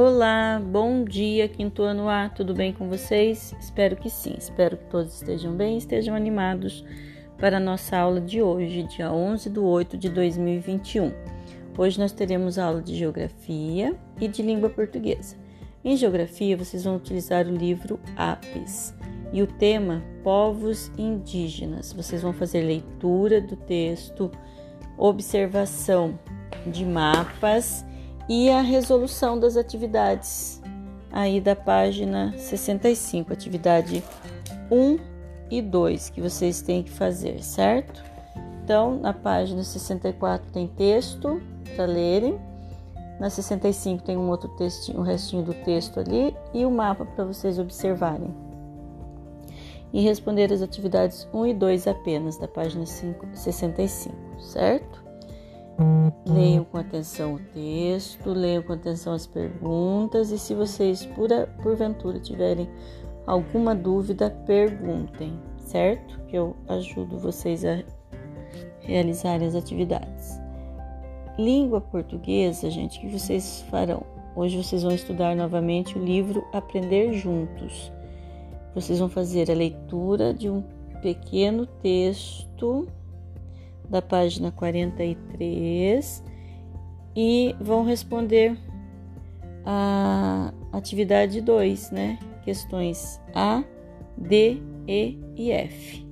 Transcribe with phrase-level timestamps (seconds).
[0.00, 3.52] Olá, bom dia, quinto ano A, tudo bem com vocês?
[3.58, 6.84] Espero que sim, espero que todos estejam bem estejam animados
[7.36, 11.12] para a nossa aula de hoje, dia 11 de 8 de 2021.
[11.76, 15.36] Hoje nós teremos aula de Geografia e de Língua Portuguesa.
[15.84, 18.94] Em Geografia, vocês vão utilizar o livro Apes
[19.32, 21.92] e o tema Povos Indígenas.
[21.92, 24.30] Vocês vão fazer leitura do texto,
[24.96, 26.16] observação
[26.64, 27.84] de mapas
[28.28, 30.60] e a resolução das atividades
[31.10, 34.04] aí da página 65, atividade
[34.70, 34.98] 1
[35.50, 38.02] e 2 que vocês têm que fazer, certo?
[38.62, 41.40] Então, na página 64 tem texto
[41.74, 42.38] para lerem,
[43.18, 47.24] na 65 tem um outro textinho, um restinho do texto ali e o mapa para
[47.24, 48.34] vocês observarem.
[49.90, 55.07] E responder as atividades 1 e 2 apenas da página 5, 65, certo?
[56.26, 61.28] Leiam com atenção o texto, leiam com atenção as perguntas e se vocês por,
[61.62, 62.68] porventura tiverem
[63.26, 66.18] alguma dúvida, perguntem, certo?
[66.26, 67.82] Que eu ajudo vocês a
[68.80, 70.40] realizarem as atividades.
[71.38, 74.02] Língua portuguesa, gente, que vocês farão?
[74.34, 77.92] Hoje vocês vão estudar novamente o livro Aprender Juntos.
[78.74, 80.62] Vocês vão fazer a leitura de um
[81.00, 82.88] pequeno texto
[83.88, 86.22] da página 43
[87.16, 88.56] e vão responder
[89.64, 92.18] a atividade 2, né?
[92.44, 93.62] Questões A,
[94.16, 96.06] D, E e F.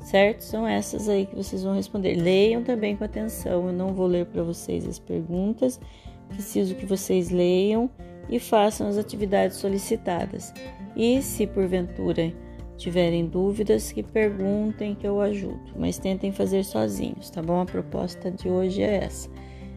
[0.00, 0.40] Certo?
[0.40, 2.14] São essas aí que vocês vão responder.
[2.14, 3.66] Leiam também com atenção.
[3.66, 5.80] Eu não vou ler para vocês as perguntas.
[6.28, 7.90] Preciso que vocês leiam
[8.28, 10.52] e façam as atividades solicitadas.
[10.96, 12.32] E se porventura
[12.78, 17.60] tiverem dúvidas, que perguntem que eu ajudo, mas tentem fazer sozinhos, tá bom?
[17.60, 19.28] A proposta de hoje é essa: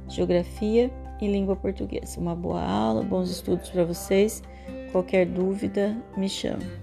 [0.08, 2.20] Geografia e Língua Portuguesa.
[2.20, 4.42] Uma boa aula, bons estudos para vocês.
[4.92, 6.81] Qualquer dúvida, me chame.